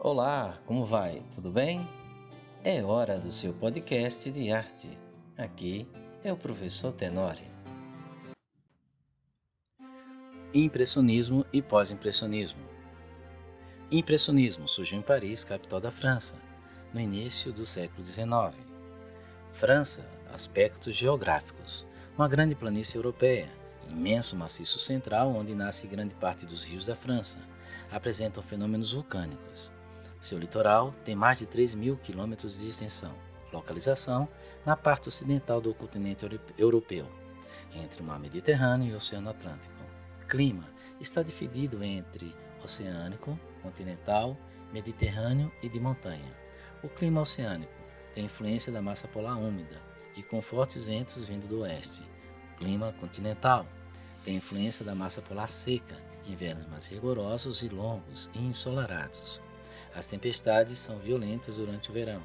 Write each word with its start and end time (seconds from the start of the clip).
Olá, 0.00 0.56
como 0.64 0.86
vai? 0.86 1.24
Tudo 1.34 1.50
bem? 1.50 1.84
É 2.62 2.84
hora 2.84 3.18
do 3.18 3.32
seu 3.32 3.52
podcast 3.52 4.30
de 4.30 4.52
arte. 4.52 4.88
Aqui 5.36 5.88
é 6.22 6.32
o 6.32 6.36
professor 6.36 6.92
Tenório. 6.92 7.44
Impressionismo 10.54 11.44
e 11.52 11.60
pós-impressionismo. 11.60 12.60
Impressionismo 13.90 14.68
surgiu 14.68 15.00
em 15.00 15.02
Paris, 15.02 15.42
capital 15.42 15.80
da 15.80 15.90
França, 15.90 16.36
no 16.94 17.00
início 17.00 17.52
do 17.52 17.66
século 17.66 18.06
XIX. 18.06 18.54
França, 19.50 20.08
aspectos 20.32 20.94
geográficos. 20.94 21.84
Uma 22.16 22.28
grande 22.28 22.54
planície 22.54 22.96
europeia, 22.96 23.50
imenso 23.90 24.36
maciço 24.36 24.78
central 24.78 25.34
onde 25.34 25.56
nasce 25.56 25.88
grande 25.88 26.14
parte 26.14 26.46
dos 26.46 26.62
rios 26.62 26.86
da 26.86 26.94
França, 26.94 27.40
apresentam 27.90 28.44
fenômenos 28.44 28.92
vulcânicos. 28.92 29.76
Seu 30.20 30.38
litoral 30.38 30.90
tem 31.04 31.14
mais 31.14 31.38
de 31.38 31.46
3 31.46 31.74
mil 31.74 31.96
quilômetros 31.96 32.58
de 32.58 32.68
extensão. 32.68 33.14
Localização 33.52 34.28
na 34.66 34.76
parte 34.76 35.08
ocidental 35.08 35.60
do 35.60 35.72
continente 35.72 36.26
europeu, 36.58 37.06
entre 37.74 38.02
o 38.02 38.04
mar 38.04 38.18
Mediterrâneo 38.18 38.88
e 38.88 38.92
o 38.92 38.96
Oceano 38.96 39.30
Atlântico. 39.30 39.74
Clima 40.28 40.64
está 41.00 41.22
dividido 41.22 41.82
entre 41.82 42.34
oceânico, 42.62 43.38
continental, 43.62 44.36
mediterrâneo 44.72 45.52
e 45.62 45.68
de 45.68 45.78
montanha. 45.78 46.32
O 46.82 46.88
clima 46.88 47.20
oceânico 47.20 47.72
tem 48.14 48.24
influência 48.24 48.72
da 48.72 48.82
massa 48.82 49.08
polar 49.08 49.38
úmida 49.38 49.80
e 50.16 50.22
com 50.22 50.42
fortes 50.42 50.86
ventos 50.86 51.28
vindo 51.28 51.46
do 51.46 51.60
oeste. 51.60 52.02
O 52.52 52.56
clima 52.56 52.92
continental 52.94 53.64
tem 54.24 54.36
influência 54.36 54.84
da 54.84 54.94
massa 54.94 55.22
polar 55.22 55.48
seca, 55.48 55.96
invernos 56.26 56.66
mais 56.66 56.88
rigorosos 56.88 57.62
e 57.62 57.68
longos 57.68 58.28
e 58.34 58.38
ensolarados. 58.40 59.40
As 59.94 60.06
tempestades 60.06 60.78
são 60.78 60.98
violentas 60.98 61.56
durante 61.56 61.90
o 61.90 61.92
verão. 61.92 62.22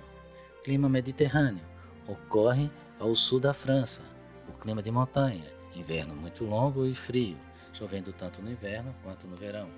Clima 0.64 0.88
mediterrâneo 0.88 1.66
ocorre 2.08 2.70
ao 3.00 3.16
sul 3.16 3.40
da 3.40 3.54
França. 3.54 4.04
O 4.48 4.54
clima 4.54 4.82
de 4.82 4.92
montanha, 4.92 5.46
inverno 5.76 6.14
muito 6.16 6.44
longo 6.44 6.86
e 6.86 6.94
frio, 6.94 7.38
chovendo 7.72 8.12
tanto 8.14 8.42
no 8.42 8.52
inverno 8.52 8.94
quanto 9.02 9.28
no 9.28 9.36
verão. 9.36 9.70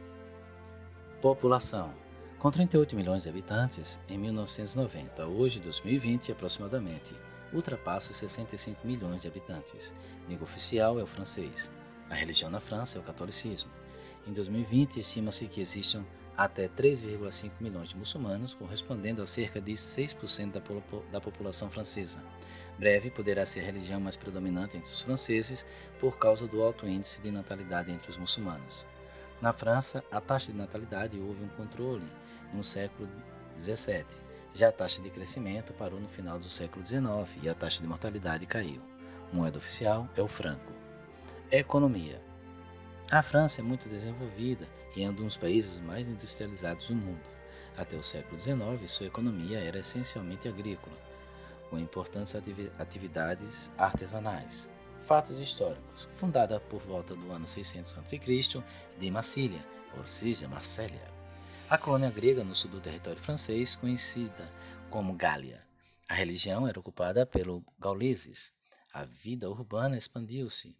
População: 1.21 1.93
com 2.37 2.51
38 2.51 2.95
milhões 2.95 3.23
de 3.23 3.29
habitantes 3.29 3.99
em 4.09 4.17
1990, 4.17 5.25
hoje 5.25 5.59
2020 5.59 6.31
aproximadamente, 6.31 7.15
ultrapassa 7.53 8.11
os 8.11 8.17
65 8.17 8.85
milhões 8.85 9.21
de 9.21 9.27
habitantes. 9.27 9.95
Língua 10.27 10.43
oficial 10.43 10.99
é 10.99 11.03
o 11.03 11.07
francês. 11.07 11.71
A 12.09 12.13
religião 12.13 12.51
na 12.51 12.59
França 12.59 12.97
é 12.97 13.01
o 13.01 13.03
catolicismo. 13.03 13.71
Em 14.27 14.33
2020, 14.33 14.99
estima-se 14.99 15.47
que 15.47 15.61
existam 15.61 16.05
até 16.37 16.67
3,5 16.67 17.51
milhões 17.59 17.89
de 17.89 17.97
muçulmanos, 17.97 18.53
correspondendo 18.53 19.21
a 19.21 19.25
cerca 19.25 19.61
de 19.61 19.71
6% 19.71 20.51
da, 20.51 20.61
da 21.11 21.21
população 21.21 21.69
francesa. 21.69 22.21
Breve 22.77 23.09
poderá 23.09 23.45
ser 23.45 23.61
a 23.61 23.63
religião 23.63 23.99
mais 23.99 24.17
predominante 24.17 24.75
entre 24.75 24.91
os 24.91 25.01
franceses 25.01 25.65
por 25.99 26.17
causa 26.17 26.45
do 26.45 26.61
alto 26.61 26.85
índice 26.85 27.21
de 27.21 27.31
natalidade 27.31 27.91
entre 27.91 28.09
os 28.09 28.17
muçulmanos. 28.17 28.85
Na 29.41 29.53
França, 29.53 30.03
a 30.11 30.19
taxa 30.19 30.51
de 30.51 30.57
natalidade 30.57 31.19
houve 31.19 31.43
um 31.43 31.49
controle 31.49 32.05
no 32.53 32.63
século 32.63 33.09
XVII. 33.57 34.05
Já 34.53 34.69
a 34.69 34.71
taxa 34.71 35.01
de 35.01 35.09
crescimento 35.09 35.73
parou 35.73 35.99
no 35.99 36.07
final 36.07 36.39
do 36.39 36.49
século 36.49 36.85
XIX 36.85 37.43
e 37.43 37.49
a 37.49 37.53
taxa 37.53 37.81
de 37.81 37.87
mortalidade 37.87 38.45
caiu. 38.45 38.81
Moeda 39.31 39.57
oficial 39.57 40.09
é 40.15 40.21
o 40.21 40.27
franco. 40.27 40.71
Economia. 41.51 42.21
A 43.11 43.21
França 43.21 43.61
é 43.61 43.63
muito 43.63 43.87
desenvolvida 43.87 44.67
e 44.95 45.07
um 45.07 45.13
dos 45.13 45.37
países 45.37 45.79
mais 45.79 46.07
industrializados 46.07 46.87
do 46.87 46.95
mundo. 46.95 47.21
Até 47.77 47.97
o 47.97 48.03
século 48.03 48.39
XIX, 48.39 48.89
sua 48.89 49.07
economia 49.07 49.59
era 49.59 49.79
essencialmente 49.79 50.47
agrícola, 50.47 50.95
com 51.69 51.77
importantes 51.77 52.35
atividades 52.79 53.69
artesanais. 53.77 54.69
Fatos 55.01 55.39
históricos. 55.39 56.07
Fundada 56.13 56.59
por 56.59 56.81
volta 56.81 57.15
do 57.15 57.31
ano 57.31 57.45
600 57.45 57.97
a.C., 57.97 58.63
de 58.97 59.11
Massília, 59.11 59.63
ou 59.97 60.07
seja, 60.07 60.47
Massélia, 60.47 61.13
a 61.69 61.77
colônia 61.77 62.09
grega 62.09 62.43
no 62.43 62.55
sul 62.55 62.71
do 62.71 62.79
território 62.79 63.21
francês, 63.21 63.75
conhecida 63.75 64.49
como 64.89 65.13
Gália. 65.13 65.65
A 66.07 66.13
religião 66.13 66.67
era 66.67 66.79
ocupada 66.79 67.25
pelos 67.25 67.61
gauleses. 67.79 68.53
A 68.93 69.03
vida 69.03 69.49
urbana 69.49 69.97
expandiu-se, 69.97 70.77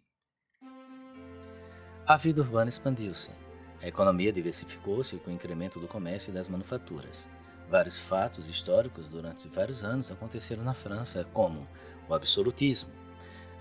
a 2.08 2.16
vida 2.16 2.40
urbana 2.40 2.68
expandiu-se. 2.68 3.45
A 3.86 3.88
economia 3.88 4.32
diversificou-se 4.32 5.16
com 5.18 5.30
o 5.30 5.32
incremento 5.32 5.78
do 5.78 5.86
comércio 5.86 6.32
e 6.32 6.34
das 6.34 6.48
manufaturas. 6.48 7.28
Vários 7.70 7.96
fatos 7.96 8.48
históricos 8.48 9.08
durante 9.08 9.46
vários 9.46 9.84
anos 9.84 10.10
aconteceram 10.10 10.64
na 10.64 10.74
França, 10.74 11.22
como 11.32 11.64
o 12.08 12.12
absolutismo. 12.12 12.90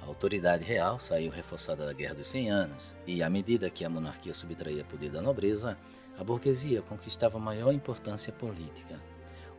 A 0.02 0.08
autoridade 0.08 0.64
real 0.64 0.98
saiu 0.98 1.30
reforçada 1.30 1.86
da 1.86 1.94
Guerra 1.94 2.16
dos 2.16 2.28
Cem 2.28 2.50
Anos, 2.50 2.96
e 3.06 3.22
à 3.22 3.30
medida 3.30 3.70
que 3.70 3.86
a 3.86 3.90
monarquia 3.90 4.34
subtraía 4.34 4.84
poder 4.84 5.12
da 5.12 5.22
nobreza, 5.22 5.78
a 6.18 6.24
burguesia 6.24 6.82
conquistava 6.82 7.38
maior 7.38 7.72
importância 7.72 8.34
política. 8.34 9.00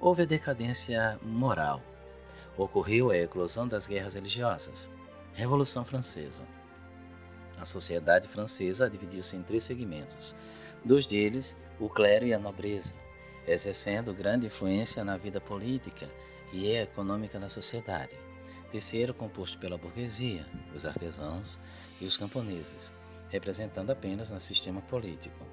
Houve 0.00 0.24
a 0.24 0.26
decadência 0.26 1.16
moral. 1.22 1.80
Ocorreu 2.58 3.12
a 3.12 3.16
eclosão 3.16 3.68
das 3.68 3.86
guerras 3.86 4.14
religiosas. 4.14 4.90
Revolução 5.32 5.84
Francesa. 5.84 6.42
Sociedade 7.66 8.28
francesa 8.28 8.88
dividiu-se 8.88 9.36
em 9.36 9.42
três 9.42 9.64
segmentos, 9.64 10.34
dois 10.84 11.06
deles 11.06 11.56
o 11.78 11.88
clero 11.88 12.26
e 12.26 12.32
a 12.32 12.38
nobreza, 12.38 12.94
exercendo 13.46 14.14
grande 14.14 14.46
influência 14.46 15.04
na 15.04 15.16
vida 15.16 15.40
política 15.40 16.08
e 16.52 16.70
econômica 16.72 17.38
da 17.38 17.48
sociedade. 17.48 18.16
Terceiro, 18.70 19.14
composto 19.14 19.58
pela 19.58 19.78
burguesia, 19.78 20.46
os 20.74 20.86
artesãos 20.86 21.60
e 22.00 22.06
os 22.06 22.16
camponeses, 22.16 22.92
representando 23.28 23.90
apenas 23.90 24.30
no 24.30 24.40
sistema 24.40 24.80
político. 24.82 25.46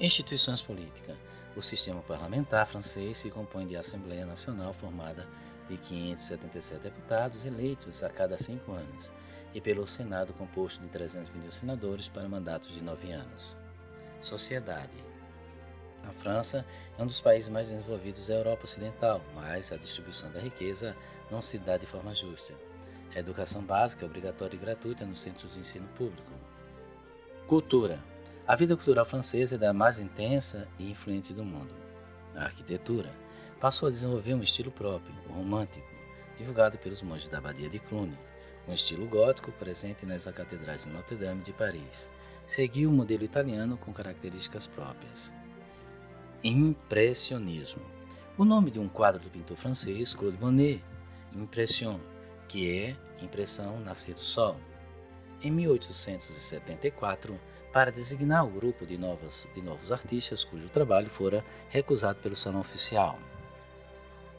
Instituições 0.00 0.62
políticas. 0.62 1.16
O 1.56 1.62
sistema 1.62 2.02
parlamentar 2.02 2.66
francês 2.66 3.18
se 3.18 3.30
compõe 3.30 3.66
de 3.66 3.76
Assembleia 3.76 4.26
Nacional 4.26 4.72
formada 4.72 5.28
de 5.68 5.76
577 5.76 6.82
deputados 6.82 7.46
eleitos 7.46 8.02
a 8.02 8.08
cada 8.08 8.36
cinco 8.36 8.72
anos 8.72 9.12
e 9.54 9.60
pelo 9.60 9.86
Senado 9.86 10.32
composto 10.34 10.80
de 10.80 10.88
321 10.88 11.50
senadores 11.50 12.08
para 12.08 12.28
mandatos 12.28 12.72
de 12.72 12.82
nove 12.82 13.12
anos. 13.12 13.56
Sociedade. 14.20 14.96
A 16.02 16.12
França 16.12 16.66
é 16.98 17.02
um 17.02 17.06
dos 17.06 17.20
países 17.20 17.48
mais 17.48 17.68
desenvolvidos 17.68 18.26
da 18.26 18.34
Europa 18.34 18.64
Ocidental, 18.64 19.22
mas 19.34 19.72
a 19.72 19.76
distribuição 19.76 20.30
da 20.32 20.40
riqueza 20.40 20.94
não 21.30 21.40
se 21.40 21.56
dá 21.58 21.76
de 21.78 21.86
forma 21.86 22.14
justa. 22.14 22.52
A 23.14 23.18
educação 23.18 23.62
básica 23.62 24.04
é 24.04 24.06
obrigatória 24.06 24.56
e 24.56 24.58
gratuita 24.58 25.06
nos 25.06 25.20
centros 25.20 25.54
de 25.54 25.60
ensino 25.60 25.86
público. 25.96 26.32
Cultura. 27.46 27.98
A 28.46 28.56
vida 28.56 28.76
cultural 28.76 29.06
francesa 29.06 29.54
é 29.54 29.58
da 29.58 29.72
mais 29.72 29.98
intensa 29.98 30.68
e 30.78 30.90
influente 30.90 31.32
do 31.32 31.44
mundo. 31.44 31.74
A 32.34 32.44
arquitetura 32.44 33.10
passou 33.64 33.88
a 33.88 33.90
desenvolver 33.90 34.34
um 34.34 34.42
estilo 34.42 34.70
próprio, 34.70 35.14
o 35.26 35.32
romântico, 35.32 35.88
divulgado 36.36 36.76
pelos 36.76 37.00
monges 37.00 37.30
da 37.30 37.38
Abadia 37.38 37.66
de 37.66 37.78
Cluny, 37.78 38.14
um 38.68 38.74
estilo 38.74 39.06
gótico 39.06 39.50
presente 39.52 40.04
nas 40.04 40.26
catedrais 40.26 40.82
de 40.82 40.90
Notre-Dame 40.90 41.42
de 41.42 41.50
Paris. 41.54 42.10
Seguiu 42.44 42.90
o 42.90 42.92
modelo 42.92 43.24
italiano 43.24 43.78
com 43.78 43.90
características 43.90 44.66
próprias. 44.66 45.32
Impressionismo. 46.44 47.80
O 48.36 48.44
nome 48.44 48.70
de 48.70 48.78
um 48.78 48.86
quadro 48.86 49.18
do 49.18 49.30
pintor 49.30 49.56
francês 49.56 50.12
Claude 50.12 50.38
Monet, 50.38 50.84
Impression, 51.34 51.98
que 52.50 52.70
é 52.70 52.94
impressão 53.24 53.80
nascer 53.80 54.12
do 54.12 54.20
sol. 54.20 54.56
Em 55.42 55.50
1874, 55.50 57.40
para 57.72 57.90
designar 57.90 58.44
o 58.44 58.50
grupo 58.50 58.84
de, 58.84 58.98
novas, 58.98 59.48
de 59.54 59.62
novos 59.62 59.90
artistas 59.90 60.44
cujo 60.44 60.68
trabalho 60.68 61.08
fora 61.08 61.42
recusado 61.70 62.18
pelo 62.18 62.36
Salão 62.36 62.60
Oficial. 62.60 63.18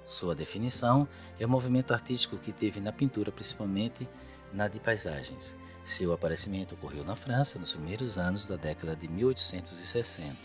Sua 0.06 0.36
definição 0.36 1.08
é 1.40 1.48
o 1.48 1.50
movimento 1.50 1.92
artístico 1.92 2.38
que 2.38 2.54
teve 2.54 2.80
na 2.80 2.92
pintura, 2.92 3.32
principalmente 3.32 4.08
na 4.54 4.68
de 4.68 4.80
paisagens. 4.80 5.58
Seu 5.84 6.14
aparecimento 6.14 6.76
ocorreu 6.76 7.04
na 7.04 7.16
França 7.16 7.58
nos 7.58 7.74
primeiros 7.74 8.16
anos 8.20 8.48
da 8.48 8.56
década 8.56 8.96
de 8.96 9.08
1860. 9.08 10.38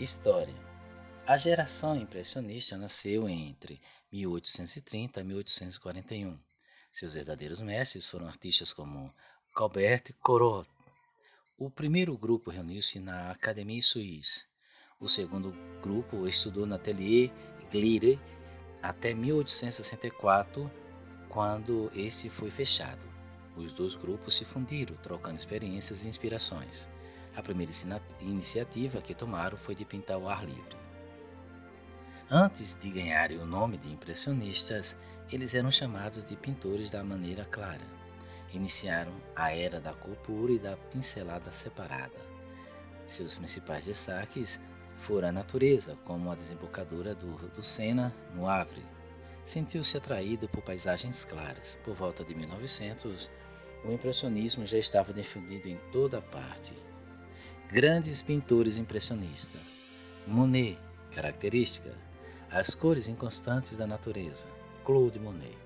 História: 0.00 0.54
A 1.26 1.36
geração 1.36 1.94
impressionista 1.94 2.78
nasceu 2.78 3.28
entre 3.28 3.78
1830 4.10 5.20
e 5.20 5.24
1841. 5.24 6.38
Seus 6.90 7.12
verdadeiros 7.12 7.60
mestres 7.60 8.08
foram 8.08 8.26
artistas 8.26 8.72
como 8.72 9.12
Colbert 9.54 10.14
Corot. 10.22 10.66
O 11.58 11.68
primeiro 11.68 12.16
grupo 12.16 12.50
reuniu-se 12.50 12.98
na 12.98 13.30
Académie 13.30 13.82
Suisse. 13.82 14.46
O 14.98 15.06
segundo 15.06 15.52
grupo 15.82 16.26
estudou 16.26 16.64
na 16.64 16.76
Atelier 16.76 17.30
Glitter 17.70 18.18
até 18.84 19.14
1864, 19.14 20.70
quando 21.30 21.90
esse 21.94 22.28
foi 22.28 22.50
fechado. 22.50 23.08
Os 23.56 23.72
dois 23.72 23.96
grupos 23.96 24.36
se 24.36 24.44
fundiram, 24.44 24.94
trocando 24.96 25.38
experiências 25.38 26.04
e 26.04 26.08
inspirações. 26.08 26.86
A 27.34 27.42
primeira 27.42 27.72
iniciativa 28.20 29.00
que 29.00 29.14
tomaram 29.14 29.56
foi 29.56 29.74
de 29.74 29.86
pintar 29.86 30.18
o 30.18 30.28
ar 30.28 30.44
livre. 30.44 30.76
Antes 32.30 32.74
de 32.78 32.90
ganharem 32.90 33.38
o 33.38 33.46
nome 33.46 33.78
de 33.78 33.90
impressionistas, 33.90 34.98
eles 35.32 35.54
eram 35.54 35.72
chamados 35.72 36.22
de 36.22 36.36
pintores 36.36 36.90
da 36.90 37.02
maneira 37.02 37.46
clara. 37.46 37.86
Iniciaram 38.52 39.14
a 39.34 39.50
era 39.50 39.80
da 39.80 39.94
cor 39.94 40.14
pura 40.16 40.52
e 40.52 40.58
da 40.58 40.76
pincelada 40.76 41.50
separada. 41.50 42.20
Seus 43.06 43.34
principais 43.34 43.86
destaques 43.86 44.60
foram 44.96 45.28
a 45.28 45.32
natureza, 45.32 45.96
como 46.04 46.30
a 46.30 46.34
desembocadura 46.34 47.14
do, 47.14 47.36
do 47.48 47.62
Sena, 47.62 48.14
no 48.34 48.48
Havre. 48.48 48.84
Sentiu-se 49.44 49.96
atraído 49.96 50.48
por 50.48 50.62
paisagens 50.62 51.24
claras. 51.24 51.78
Por 51.84 51.94
volta 51.94 52.24
de 52.24 52.34
1900, 52.34 53.30
o 53.84 53.92
impressionismo 53.92 54.66
já 54.66 54.78
estava 54.78 55.12
defendido 55.12 55.68
em 55.68 55.78
toda 55.92 56.22
parte. 56.22 56.74
Grandes 57.70 58.22
pintores 58.22 58.78
impressionistas. 58.78 59.60
Monet, 60.26 60.78
característica, 61.10 61.92
as 62.50 62.74
cores 62.74 63.08
inconstantes 63.08 63.76
da 63.76 63.86
natureza. 63.86 64.46
Claude 64.84 65.18
Monet, 65.18 65.56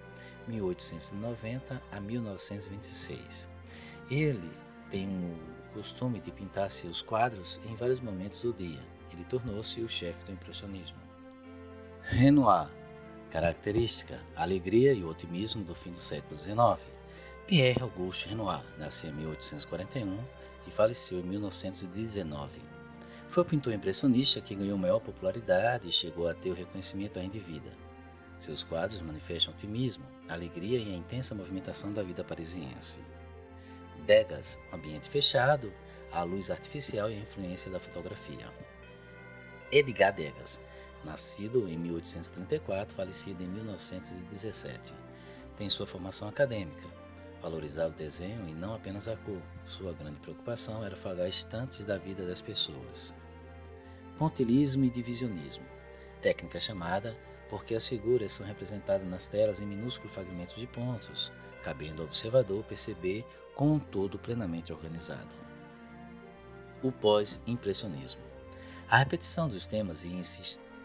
1890 0.49 1.83
a 1.93 2.01
1926. 2.01 3.49
Ele 4.11 4.51
tem 4.91 5.07
o 5.07 5.75
costume 5.75 6.19
de 6.19 6.33
pintar 6.33 6.71
seus 6.71 7.03
quadros 7.03 7.61
em 7.65 7.75
vários 7.75 8.01
momentos 8.01 8.43
do 8.43 8.53
dia. 8.53 8.98
Ele 9.19 9.25
tornou-se 9.25 9.81
o 9.81 9.89
chefe 9.89 10.25
do 10.27 10.31
impressionismo. 10.31 10.97
Renoir, 12.03 12.71
característica, 13.31 14.23
alegria 14.37 14.93
e 14.93 15.03
otimismo 15.03 15.65
do 15.65 15.75
fim 15.75 15.91
do 15.91 15.99
século 15.99 16.39
XIX. 16.39 16.79
Pierre 17.45 17.83
Auguste 17.83 18.29
Renoir 18.29 18.63
nasceu 18.79 19.11
em 19.11 19.15
1841 19.15 20.21
e 20.69 20.71
faleceu 20.71 21.19
em 21.19 21.25
1919. 21.25 22.63
Foi 23.27 23.43
o 23.43 23.47
pintor 23.47 23.73
impressionista 23.73 24.41
que 24.41 24.55
ganhou 24.55 24.79
maior 24.79 25.01
popularidade 25.01 25.89
e 25.89 25.93
chegou 25.93 26.29
a 26.29 26.35
ter 26.35 26.51
o 26.51 26.55
reconhecimento 26.55 27.19
ainda 27.19 27.33
de 27.33 27.41
vida. 27.41 27.73
Seus 28.39 28.63
quadros 28.63 29.01
manifestam 29.01 29.53
otimismo, 29.53 30.05
alegria 30.29 30.79
e 30.79 30.95
a 30.95 30.97
intensa 30.97 31.35
movimentação 31.35 31.93
da 31.93 32.05
vida 32.05 32.23
parisiense. 32.23 33.01
Degas, 34.07 34.61
ambiente 34.73 35.11
fechado, 35.11 35.73
a 36.13 36.23
luz 36.23 36.51
artificial 36.51 37.11
e 37.11 37.15
a 37.15 37.19
influência 37.19 37.69
da 37.69 37.81
fotografia. 37.81 38.47
Edgar 39.71 40.15
Degas, 40.15 40.61
nascido 41.05 41.69
em 41.69 41.77
1834, 41.79 42.95
falecido 42.95 43.43
em 43.43 43.49
1917, 43.49 44.95
tem 45.57 45.69
sua 45.69 45.87
formação 45.87 46.29
acadêmica, 46.29 46.87
Valorizava 47.41 47.91
o 47.91 47.97
desenho 47.97 48.49
e 48.49 48.53
não 48.53 48.75
apenas 48.75 49.07
a 49.07 49.17
cor. 49.17 49.41
Sua 49.63 49.93
grande 49.93 50.19
preocupação 50.19 50.85
era 50.85 50.97
falar 50.97 51.29
estantes 51.29 51.85
da 51.85 51.97
vida 51.97 52.27
das 52.27 52.41
pessoas. 52.41 53.15
Pontilismo 54.19 54.85
e 54.85 54.91
divisionismo. 54.91 55.65
Técnica 56.21 56.61
chamada 56.61 57.17
porque 57.49 57.75
as 57.75 57.87
figuras 57.87 58.33
são 58.33 58.47
representadas 58.47 59.09
nas 59.09 59.29
telas 59.29 59.61
em 59.61 59.67
minúsculos 59.67 60.13
fragmentos 60.13 60.57
de 60.57 60.67
pontos, 60.67 61.33
cabendo 61.63 62.03
ao 62.03 62.09
observador 62.09 62.63
perceber 62.65 63.25
como 63.55 63.75
um 63.75 63.79
todo 63.79 64.19
plenamente 64.19 64.73
organizado. 64.73 65.35
O 66.83 66.93
pós-impressionismo. 66.93 68.21
A 68.91 68.97
repetição 68.97 69.51
dos 69.51 69.67
temas 69.67 70.03
e 70.03 70.09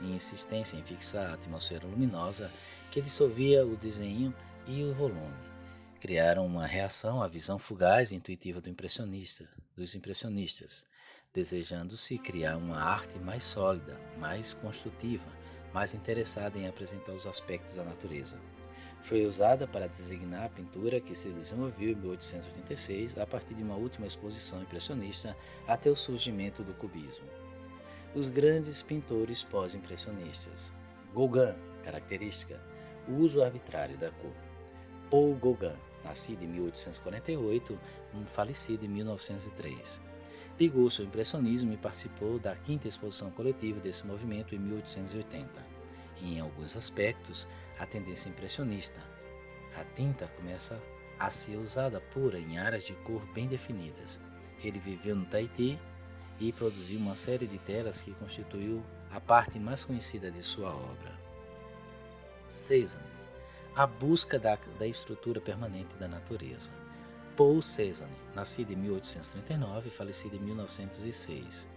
insistência 0.01 0.75
em 0.75 0.83
fixar 0.83 1.29
a 1.29 1.33
atmosfera 1.35 1.87
luminosa 1.87 2.51
que 2.91 2.99
dissolvia 2.99 3.65
o 3.65 3.77
desenho 3.77 4.35
e 4.67 4.83
o 4.83 4.93
volume 4.93 5.33
criaram 6.01 6.45
uma 6.45 6.67
reação 6.67 7.23
à 7.23 7.29
visão 7.29 7.57
fugaz 7.57 8.11
e 8.11 8.15
intuitiva 8.15 8.59
do 8.59 8.69
impressionista, 8.69 9.47
dos 9.73 9.95
impressionistas, 9.95 10.85
desejando-se 11.33 12.17
criar 12.17 12.57
uma 12.57 12.77
arte 12.77 13.17
mais 13.19 13.41
sólida, 13.41 13.97
mais 14.17 14.53
construtiva, 14.53 15.31
mais 15.73 15.93
interessada 15.93 16.57
em 16.57 16.67
apresentar 16.67 17.13
os 17.13 17.25
aspectos 17.25 17.77
da 17.77 17.85
natureza. 17.85 18.37
Foi 19.01 19.25
usada 19.25 19.65
para 19.65 19.87
designar 19.87 20.47
a 20.47 20.49
pintura 20.49 20.99
que 20.99 21.15
se 21.15 21.29
desenvolveu 21.29 21.91
em 21.91 21.95
1886 21.95 23.17
a 23.17 23.25
partir 23.25 23.53
de 23.53 23.63
uma 23.63 23.75
última 23.75 24.05
exposição 24.05 24.61
impressionista 24.61 25.37
até 25.65 25.89
o 25.89 25.95
surgimento 25.95 26.65
do 26.65 26.73
cubismo. 26.73 27.42
Os 28.15 28.29
grandes 28.29 28.83
pintores 28.83 29.43
pós-impressionistas. 29.43 30.71
Gauguin, 31.15 31.55
característica, 31.83 32.61
o 33.07 33.13
uso 33.13 33.41
arbitrário 33.41 33.97
da 33.97 34.11
cor. 34.11 34.35
Paul 35.09 35.33
Gauguin, 35.35 35.75
nascido 36.03 36.43
em 36.43 36.47
1848, 36.47 37.79
falecido 38.27 38.85
em 38.85 38.89
1903. 38.89 39.99
Ligou-se 40.59 41.01
ao 41.01 41.07
impressionismo 41.07 41.73
e 41.73 41.77
participou 41.77 42.37
da 42.37 42.55
quinta 42.55 42.87
exposição 42.87 43.31
coletiva 43.31 43.79
desse 43.79 44.05
movimento 44.05 44.53
em 44.53 44.59
1880. 44.59 45.49
E, 46.21 46.35
em 46.35 46.39
alguns 46.39 46.77
aspectos, 46.77 47.47
a 47.79 47.87
tendência 47.87 48.29
impressionista. 48.29 49.01
A 49.75 49.83
tinta 49.95 50.27
começa 50.37 50.79
a 51.17 51.31
ser 51.31 51.57
usada 51.57 51.99
pura 52.13 52.37
em 52.37 52.59
áreas 52.59 52.85
de 52.85 52.93
cor 52.93 53.25
bem 53.33 53.47
definidas. 53.47 54.21
Ele 54.63 54.79
viveu 54.79 55.15
no 55.15 55.25
Tahiti 55.25 55.79
e 56.39 56.51
produziu 56.51 56.99
uma 56.99 57.15
série 57.15 57.47
de 57.47 57.57
telas 57.57 58.01
que 58.01 58.13
constituiu 58.13 58.83
a 59.11 59.19
parte 59.19 59.59
mais 59.59 59.83
conhecida 59.83 60.31
de 60.31 60.41
sua 60.43 60.69
obra. 60.69 61.13
Cézanne 62.47 63.13
a 63.75 63.87
busca 63.87 64.37
da, 64.37 64.55
da 64.77 64.85
estrutura 64.85 65.41
permanente 65.41 65.95
da 65.97 66.07
natureza. 66.07 66.71
Paul 67.35 67.59
Cézanne, 67.59 68.15
nascido 68.35 68.71
em 68.71 68.75
1839 68.75 69.87
e 69.87 69.91
falecido 69.91 70.35
em 70.35 70.39
1906. 70.39 71.67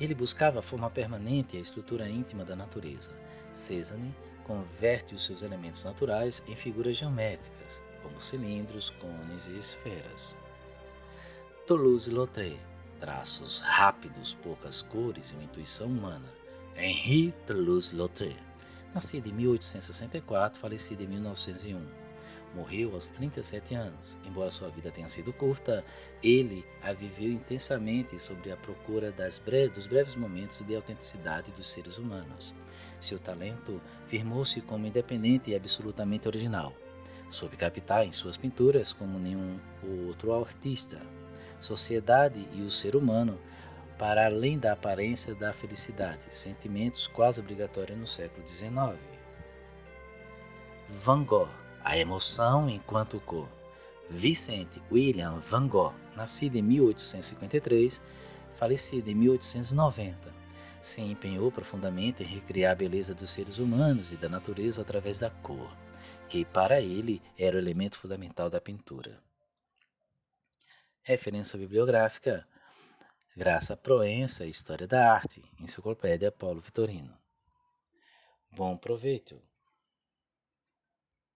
Ele 0.00 0.14
buscava 0.14 0.60
a 0.60 0.62
forma 0.62 0.88
permanente 0.88 1.54
e 1.54 1.58
a 1.58 1.62
estrutura 1.62 2.08
íntima 2.08 2.42
da 2.42 2.56
natureza. 2.56 3.12
Cézanne 3.52 4.14
converte 4.44 5.14
os 5.14 5.24
seus 5.26 5.42
elementos 5.42 5.84
naturais 5.84 6.42
em 6.48 6.56
figuras 6.56 6.96
geométricas, 6.96 7.82
como 8.02 8.18
cilindros, 8.18 8.88
cones 8.88 9.46
e 9.48 9.58
esferas. 9.58 10.34
Toulouse-Lautrec, 11.66 12.58
traços 13.00 13.60
rápidos, 13.60 14.34
poucas 14.34 14.82
cores 14.82 15.30
e 15.30 15.34
uma 15.34 15.44
intuição 15.44 15.88
humana. 15.88 16.30
Henri 16.76 17.32
Toulouse-Lautrec 17.46 18.46
Nascido 18.96 19.28
em 19.28 19.32
1864, 19.32 20.58
falecido 20.58 21.02
em 21.02 21.06
1901. 21.06 21.86
Morreu 22.54 22.94
aos 22.94 23.10
37 23.10 23.74
anos. 23.74 24.16
Embora 24.24 24.50
sua 24.50 24.70
vida 24.70 24.90
tenha 24.90 25.06
sido 25.06 25.34
curta, 25.34 25.84
ele 26.22 26.64
a 26.82 26.94
viveu 26.94 27.30
intensamente 27.30 28.18
sobre 28.18 28.50
a 28.50 28.56
procura 28.56 29.12
dos 29.12 29.86
breves 29.86 30.14
momentos 30.14 30.62
de 30.62 30.74
autenticidade 30.74 31.52
dos 31.52 31.68
seres 31.68 31.98
humanos. 31.98 32.54
Seu 32.98 33.18
talento 33.18 33.82
firmou-se 34.06 34.62
como 34.62 34.86
independente 34.86 35.50
e 35.50 35.54
absolutamente 35.54 36.26
original. 36.26 36.72
Soube 37.28 37.58
captar 37.58 38.06
em 38.06 38.12
suas 38.12 38.38
pinturas, 38.38 38.94
como 38.94 39.18
nenhum 39.18 39.60
outro 40.06 40.32
artista, 40.32 40.98
sociedade 41.60 42.48
e 42.52 42.62
o 42.62 42.70
ser 42.70 42.96
humano 42.96 43.38
para 43.98 44.26
além 44.26 44.58
da 44.58 44.72
aparência 44.72 45.34
da 45.34 45.52
felicidade, 45.52 46.22
sentimentos 46.28 47.06
quase 47.06 47.40
obrigatórios 47.40 47.98
no 47.98 48.06
século 48.06 48.46
XIX. 48.46 48.98
Van 50.88 51.24
Gogh, 51.24 51.48
a 51.82 51.96
emoção 51.96 52.68
enquanto 52.68 53.20
cor. 53.20 53.48
Vicente 54.08 54.80
William 54.92 55.40
Van 55.40 55.66
Gogh, 55.66 55.94
nascido 56.14 56.56
em 56.56 56.62
1853, 56.62 58.02
falecido 58.54 59.10
em 59.10 59.14
1890, 59.14 60.32
se 60.80 61.00
empenhou 61.00 61.50
profundamente 61.50 62.22
em 62.22 62.26
recriar 62.26 62.72
a 62.72 62.76
beleza 62.76 63.14
dos 63.14 63.30
seres 63.30 63.58
humanos 63.58 64.12
e 64.12 64.16
da 64.16 64.28
natureza 64.28 64.82
através 64.82 65.18
da 65.18 65.30
cor, 65.30 65.70
que 66.28 66.44
para 66.44 66.80
ele 66.80 67.20
era 67.36 67.56
o 67.56 67.58
elemento 67.58 67.98
fundamental 67.98 68.48
da 68.48 68.60
pintura. 68.60 69.25
Referência 71.08 71.56
bibliográfica 71.56 72.44
Graça 73.36 73.76
Proença, 73.76 74.44
História 74.44 74.88
da 74.88 75.12
Arte, 75.12 75.40
Enciclopédia 75.60 76.32
Paulo 76.32 76.60
Vitorino. 76.60 77.16
Bom 78.50 78.76
proveito! 78.76 79.40